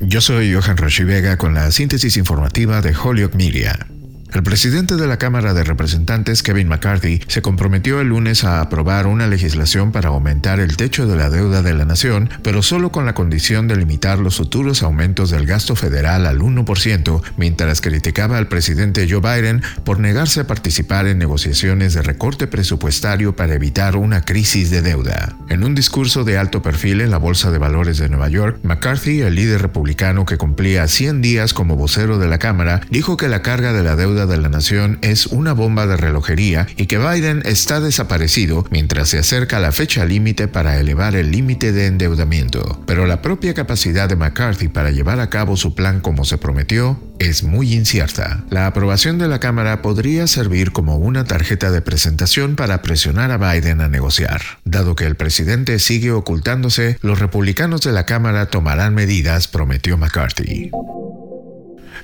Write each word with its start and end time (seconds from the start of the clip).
Yo 0.00 0.20
soy 0.20 0.54
Johan 0.54 0.76
Rashi 0.76 1.02
Vega 1.02 1.36
con 1.38 1.54
la 1.54 1.72
síntesis 1.72 2.16
informativa 2.16 2.80
de 2.80 2.94
Holyoke 2.94 3.36
Media. 3.36 3.87
El 4.30 4.42
presidente 4.42 4.96
de 4.96 5.06
la 5.06 5.16
Cámara 5.16 5.54
de 5.54 5.64
Representantes, 5.64 6.42
Kevin 6.42 6.68
McCarthy, 6.68 7.22
se 7.28 7.40
comprometió 7.40 8.02
el 8.02 8.08
lunes 8.08 8.44
a 8.44 8.60
aprobar 8.60 9.06
una 9.06 9.26
legislación 9.26 9.90
para 9.90 10.10
aumentar 10.10 10.60
el 10.60 10.76
techo 10.76 11.06
de 11.06 11.16
la 11.16 11.30
deuda 11.30 11.62
de 11.62 11.72
la 11.72 11.86
nación, 11.86 12.28
pero 12.42 12.62
solo 12.62 12.92
con 12.92 13.06
la 13.06 13.14
condición 13.14 13.68
de 13.68 13.76
limitar 13.76 14.18
los 14.18 14.36
futuros 14.36 14.82
aumentos 14.82 15.30
del 15.30 15.46
gasto 15.46 15.76
federal 15.76 16.26
al 16.26 16.40
1%, 16.40 17.22
mientras 17.38 17.80
criticaba 17.80 18.36
al 18.36 18.48
presidente 18.48 19.08
Joe 19.08 19.20
Biden 19.20 19.62
por 19.82 19.98
negarse 19.98 20.40
a 20.40 20.46
participar 20.46 21.06
en 21.06 21.16
negociaciones 21.16 21.94
de 21.94 22.02
recorte 22.02 22.46
presupuestario 22.46 23.34
para 23.34 23.54
evitar 23.54 23.96
una 23.96 24.26
crisis 24.26 24.70
de 24.70 24.82
deuda. 24.82 25.36
En 25.48 25.64
un 25.64 25.74
discurso 25.74 26.24
de 26.24 26.36
alto 26.36 26.60
perfil 26.60 27.00
en 27.00 27.10
la 27.10 27.18
Bolsa 27.18 27.50
de 27.50 27.58
Valores 27.58 27.96
de 27.96 28.10
Nueva 28.10 28.28
York, 28.28 28.58
McCarthy, 28.62 29.22
el 29.22 29.36
líder 29.36 29.62
republicano 29.62 30.26
que 30.26 30.36
cumplía 30.36 30.86
100 30.86 31.22
días 31.22 31.54
como 31.54 31.76
vocero 31.76 32.18
de 32.18 32.28
la 32.28 32.38
Cámara, 32.38 32.82
dijo 32.90 33.16
que 33.16 33.28
la 33.28 33.40
carga 33.40 33.72
de 33.72 33.82
la 33.82 33.96
de 34.26 34.36
la 34.36 34.48
nación 34.48 34.98
es 35.02 35.26
una 35.26 35.52
bomba 35.52 35.86
de 35.86 35.96
relojería 35.96 36.66
y 36.76 36.86
que 36.86 36.98
Biden 36.98 37.42
está 37.44 37.80
desaparecido 37.80 38.64
mientras 38.70 39.08
se 39.08 39.18
acerca 39.18 39.58
la 39.60 39.72
fecha 39.72 40.04
límite 40.04 40.48
para 40.48 40.78
elevar 40.78 41.16
el 41.16 41.30
límite 41.30 41.72
de 41.72 41.86
endeudamiento. 41.86 42.82
Pero 42.86 43.06
la 43.06 43.22
propia 43.22 43.54
capacidad 43.54 44.08
de 44.08 44.16
McCarthy 44.16 44.68
para 44.68 44.90
llevar 44.90 45.20
a 45.20 45.30
cabo 45.30 45.56
su 45.56 45.74
plan 45.74 46.00
como 46.00 46.24
se 46.24 46.38
prometió 46.38 47.00
es 47.18 47.42
muy 47.42 47.74
incierta. 47.74 48.44
La 48.50 48.66
aprobación 48.66 49.18
de 49.18 49.28
la 49.28 49.40
Cámara 49.40 49.82
podría 49.82 50.26
servir 50.26 50.72
como 50.72 50.96
una 50.96 51.24
tarjeta 51.24 51.70
de 51.70 51.82
presentación 51.82 52.56
para 52.56 52.82
presionar 52.82 53.30
a 53.30 53.38
Biden 53.38 53.80
a 53.80 53.88
negociar. 53.88 54.40
Dado 54.64 54.94
que 54.94 55.04
el 55.04 55.16
presidente 55.16 55.78
sigue 55.78 56.12
ocultándose, 56.12 56.98
los 57.02 57.18
republicanos 57.18 57.80
de 57.82 57.92
la 57.92 58.06
Cámara 58.06 58.46
tomarán 58.46 58.94
medidas, 58.94 59.48
prometió 59.48 59.96
McCarthy. 59.96 60.70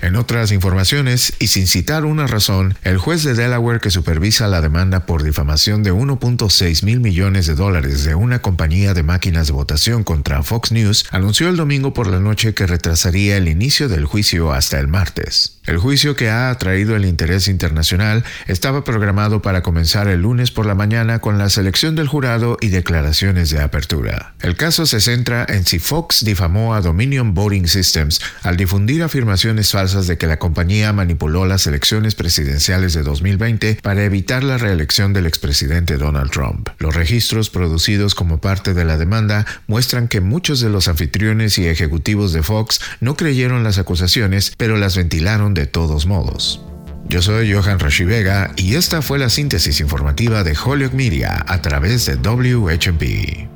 En 0.05 0.17
otras 0.17 0.53
informaciones, 0.53 1.33
y 1.39 1.47
sin 1.47 1.67
citar 1.67 2.05
una 2.05 2.27
razón, 2.27 2.77
el 2.83 2.99
juez 2.99 3.25
de 3.25 3.33
Delaware 3.33 3.81
que 3.81 3.89
supervisa 3.89 4.49
la 4.49 4.61
demanda 4.61 5.07
por 5.07 5.23
difamación 5.23 5.83
de 5.83 5.95
1.6 5.95 6.85
mil 6.85 7.01
millones 7.01 7.47
de 7.47 7.55
dólares 7.55 8.05
de 8.05 8.15
una 8.15 8.43
compañía 8.43 8.93
de 8.93 9.03
máquinas 9.03 9.47
de 9.47 9.55
votación 9.55 10.05
contra 10.05 10.43
Fox 10.43 10.73
News 10.73 11.07
anunció 11.11 11.49
el 11.49 11.57
domingo 11.57 11.95
por 11.95 12.07
la 12.07 12.21
noche 12.21 12.53
que 12.53 12.67
retrasaría 12.67 13.39
el 13.39 13.49
inicio 13.49 13.89
del 13.89 14.05
juicio 14.05 14.53
hasta 14.53 14.79
el 14.79 14.89
martes. 14.89 15.54
El 15.67 15.79
juicio 15.79 16.15
que 16.15 16.29
ha 16.29 16.51
atraído 16.51 16.95
el 16.95 17.07
interés 17.07 17.49
internacional 17.49 18.23
estaba 18.47 18.85
programado 18.85 19.41
para 19.41 19.63
comenzar 19.63 20.09
el 20.09 20.21
lunes 20.21 20.51
por 20.51 20.67
la 20.67 20.75
mañana 20.75 21.21
con 21.21 21.39
la 21.39 21.49
selección 21.49 21.95
del 21.95 22.07
jurado 22.07 22.59
y 22.61 22.69
declaraciones 22.69 23.49
de 23.49 23.63
apertura. 23.63 24.35
El 24.43 24.57
caso 24.57 24.85
se 24.85 25.01
centra 25.01 25.47
en 25.49 25.65
si 25.65 25.79
Fox 25.79 26.23
difamó 26.23 26.75
a 26.75 26.83
Dominion 26.83 27.33
Voting 27.33 27.67
Systems 27.67 28.21
al 28.43 28.59
difundir 28.59 29.03
afirmaciones 29.03 29.71
falsas 29.71 30.07
de 30.07 30.19
que 30.19 30.27
la 30.27 30.39
compañía 30.39 30.93
manipuló 30.93 31.47
las 31.47 31.67
elecciones 31.67 32.15
presidenciales 32.15 32.93
de 32.93 33.03
2020 33.03 33.79
para 33.83 34.05
evitar 34.05 34.45
la 34.45 34.59
reelección 34.59 35.15
del 35.15 35.25
expresidente 35.25 35.97
Donald 35.97 36.31
Trump. 36.31 36.69
Los 36.79 36.95
registros 36.95 37.49
producidos 37.49 38.15
como 38.15 38.39
parte 38.39 38.75
de 38.75 38.85
la 38.85 38.99
demanda 38.99 39.47
muestran 39.67 40.09
que 40.09 40.21
muchos 40.21 40.61
de 40.61 40.69
los 40.69 40.89
anfitriones 40.89 41.57
y 41.57 41.67
ejecutivos 41.69 42.35
de 42.35 42.43
Fox 42.43 42.83
no 43.01 43.17
creyeron 43.17 43.65
las 43.65 43.79
acusaciones, 43.79 44.53
pero 44.59 44.77
las 44.77 44.95
ventilaron 44.95 45.54
de 45.55 45.67
todos 45.67 46.07
modos. 46.07 46.61
Yo 47.07 47.23
soy 47.23 47.53
Johan 47.53 47.79
Rashi 47.79 48.05
Vega 48.05 48.53
y 48.57 48.75
esta 48.75 49.03
fue 49.03 49.19
la 49.19 49.29
síntesis 49.29 49.81
informativa 49.81 50.43
de 50.43 50.57
Holyoke 50.57 50.97
Media 50.97 51.45
a 51.47 51.63
través 51.63 52.07
de 52.07 52.17
WHMP. 52.17 53.54